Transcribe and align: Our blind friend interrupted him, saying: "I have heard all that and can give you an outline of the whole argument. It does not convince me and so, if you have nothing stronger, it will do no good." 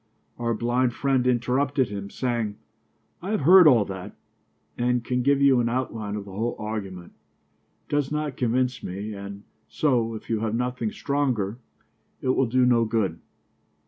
Our 0.39 0.55
blind 0.55 0.93
friend 0.95 1.27
interrupted 1.27 1.89
him, 1.89 2.09
saying: 2.09 2.55
"I 3.21 3.29
have 3.29 3.41
heard 3.41 3.67
all 3.67 3.85
that 3.85 4.17
and 4.75 5.03
can 5.05 5.21
give 5.21 5.43
you 5.43 5.59
an 5.59 5.69
outline 5.69 6.15
of 6.15 6.25
the 6.25 6.31
whole 6.31 6.55
argument. 6.57 7.13
It 7.87 7.91
does 7.91 8.11
not 8.11 8.35
convince 8.35 8.81
me 8.81 9.13
and 9.13 9.43
so, 9.69 10.15
if 10.15 10.27
you 10.27 10.39
have 10.39 10.55
nothing 10.55 10.91
stronger, 10.91 11.59
it 12.19 12.29
will 12.29 12.47
do 12.47 12.65
no 12.65 12.83
good." 12.83 13.19